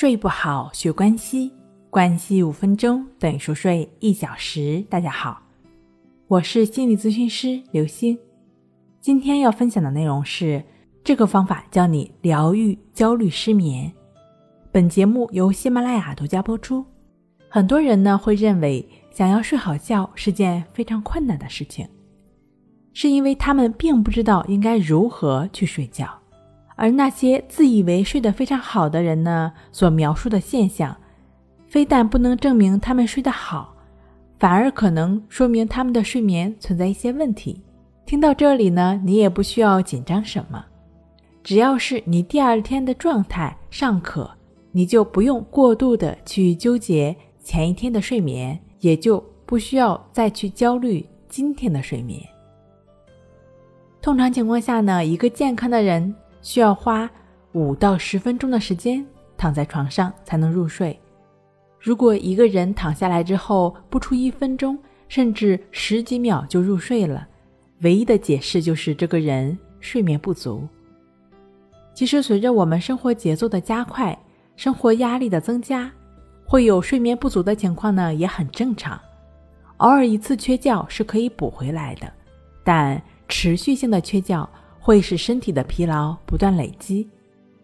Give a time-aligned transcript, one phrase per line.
[0.00, 1.52] 睡不好，学关系，
[1.90, 4.82] 关系五分钟等于熟睡一小时。
[4.88, 5.42] 大家好，
[6.26, 8.18] 我是心理咨询师刘星。
[8.98, 10.64] 今天要分享的内容是
[11.04, 13.92] 这个方法教你疗愈焦虑失眠。
[14.72, 16.82] 本节目由喜马拉雅独家播出。
[17.50, 21.86] 很多人呢会认为想要睡好觉是件非常困难的事情，
[22.94, 26.19] 是因为他们并不知道应该如何去睡觉。
[26.80, 30.96] 而那些自以为睡得非常好的人呢，所描述的现象，
[31.66, 33.76] 非但不能证明他们睡得好，
[34.38, 37.60] 反而可能说明他们的睡眠存在一些问题。
[38.06, 40.64] 听到这里呢，你也不需要紧张什么，
[41.44, 44.30] 只要是你第二天的状态尚可，
[44.72, 52.26] 你就不用过度的去纠结前一天的睡眠，也就不需要再去焦虑今天的睡眠。
[54.00, 56.14] 通常情况下呢，一个健康的人。
[56.42, 57.08] 需要花
[57.52, 59.04] 五到十分钟的时间
[59.36, 60.98] 躺在床上才能入睡。
[61.78, 67.26] 如果一个人躺下来之后不出一分钟，甚至十几秒就入睡了，
[67.80, 70.68] 唯一的解释就是这个人睡眠不足。
[71.94, 74.16] 其实，随着我们生活节奏的加快，
[74.56, 75.90] 生活压力的增加，
[76.46, 78.98] 会有睡眠不足的情况呢，也很正常。
[79.78, 82.10] 偶尔一次缺觉是可以补回来的，
[82.62, 84.48] 但持续性的缺觉。
[84.80, 87.06] 会使身体的疲劳不断累积，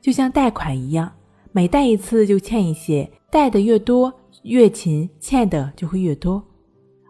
[0.00, 1.12] 就像贷款一样，
[1.52, 4.12] 每贷一次就欠一些，贷的越多
[4.44, 6.42] 越勤，欠的就会越多。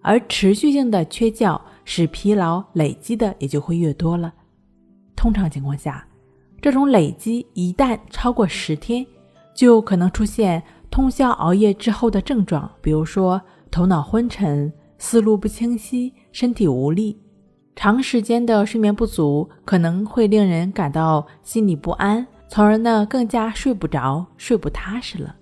[0.02, 4.32] 而持续性的缺觉使疲劳累积的也就会越多了。
[5.14, 6.08] 通常情况下，
[6.62, 9.06] 这种累积一旦超过十天，
[9.54, 13.40] 就可能出现通宵熬夜之后的症状，比如说
[13.70, 17.18] 头脑昏沉、思路不清晰、身体无力。
[17.76, 25.34] 长时间的睡眠不足可能会令人感到心里不安，从而呢更加睡不着、睡不踏实了。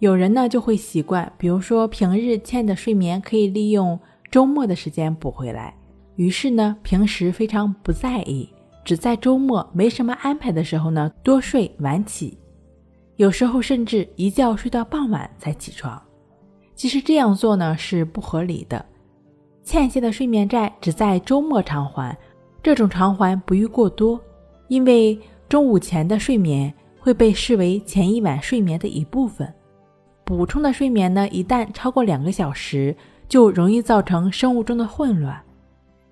[0.00, 3.98] 有人呢就会习惯，比如说平日欠的睡眠可以利用
[4.32, 5.72] 周末的时间补回来，
[6.16, 8.48] 于是呢平时非常不在意，
[8.84, 12.36] 只在周末没什么安排的时候呢多睡晚起，
[13.14, 16.02] 有时候甚至一觉睡到傍晚才起床。
[16.74, 18.84] 其实这样做呢是不合理的。
[19.64, 22.16] 欠下的睡眠债只在周末偿还，
[22.62, 24.20] 这种偿还不宜过多，
[24.68, 25.18] 因为
[25.48, 29.52] 中午前的睡眠会被视为前一晚睡眠的一部分。
[30.24, 32.94] 补充的睡眠呢，一旦超过两个小时，
[33.28, 35.40] 就容易造成生物钟的混乱。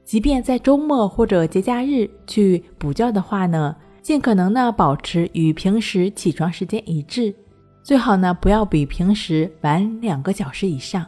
[0.05, 7.34] 即便在周末或者节假日去补觉的话呢，尽可能呢保持与平时起床时间一致，
[7.82, 11.06] 最好呢不要比平时晚两个小时以上。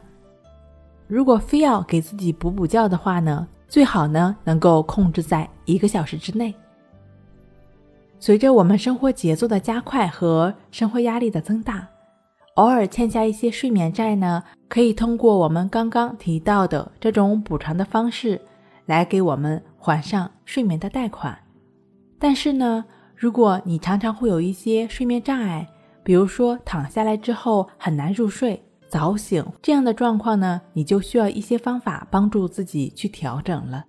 [1.13, 6.55] 如果非要给自己补补觉的话呢，最好呢能够控制在一个小时之内。
[8.19, 11.87] 随着我们生活节奏的加快和生活压力的增大，
[12.55, 18.41] 偶尔欠下一些睡眠债呢，可以通过我们刚刚提到的这种补偿的方式
[18.87, 21.39] 来给我们还上睡眠的贷款。
[22.19, 25.69] 但是呢，如果你常常会有一些睡眠障碍，
[26.03, 28.65] 比如说躺下来之后很难入睡。
[28.93, 33.87] 早醒这样的状况呢，你就需要一些方法帮助自己去调整了。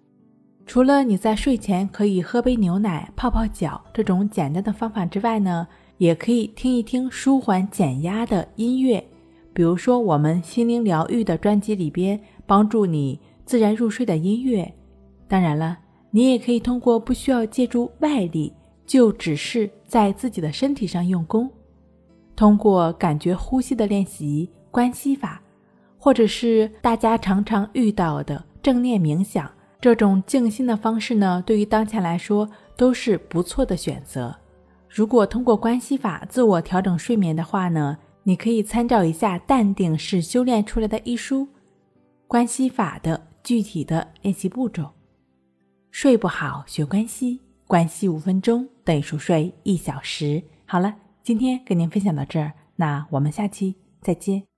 [0.66, 9.06] 除了你在睡前可以喝杯牛奶、泡泡脚这种简单的方法之外呢，也可以听一听舒缓减压的音乐，
[9.52, 14.74] 比如说我们心灵疗愈的专辑里边帮助你自然入睡的音乐。
[15.28, 15.80] 当然了，
[16.12, 18.54] 你也可以通过不需要借助外力，
[18.86, 21.52] 就只是在自己的身体上用功，
[22.38, 24.50] 通过感觉呼吸的练习。
[24.74, 25.40] 关系法，
[26.00, 34.36] 或者是大家常常遇到的正念冥想这种静心的方式呢，对于当前来说都是不错的选择。
[34.90, 41.48] 如果通过关系法自我调整睡眠的话呢，你可以参照一下《淡定是修炼出来的》一书，
[42.26, 44.90] 关系法的具体的练习步骤。
[45.92, 50.42] 睡不好学关系，关系五分钟等于熟睡一小时。
[50.66, 54.53] 好了，今天跟您分享到这儿，那我们下期再见。